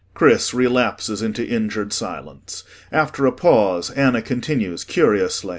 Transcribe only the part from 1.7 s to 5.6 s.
silence. After a pause ANNA continues curiously.